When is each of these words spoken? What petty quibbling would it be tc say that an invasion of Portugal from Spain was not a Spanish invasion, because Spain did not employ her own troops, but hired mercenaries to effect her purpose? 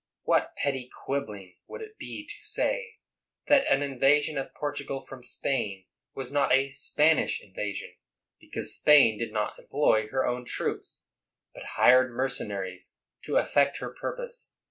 What 0.23 0.55
petty 0.55 0.89
quibbling 1.05 1.57
would 1.67 1.83
it 1.83 1.99
be 1.99 2.27
tc 2.27 2.41
say 2.41 2.95
that 3.45 3.71
an 3.71 3.83
invasion 3.83 4.35
of 4.35 4.55
Portugal 4.55 5.03
from 5.05 5.21
Spain 5.21 5.85
was 6.15 6.31
not 6.31 6.51
a 6.51 6.69
Spanish 6.71 7.39
invasion, 7.39 7.93
because 8.39 8.73
Spain 8.73 9.19
did 9.19 9.31
not 9.31 9.59
employ 9.59 10.07
her 10.07 10.25
own 10.25 10.43
troops, 10.45 11.03
but 11.53 11.63
hired 11.77 12.09
mercenaries 12.11 12.95
to 13.25 13.37
effect 13.37 13.77
her 13.77 13.91
purpose? 13.91 14.51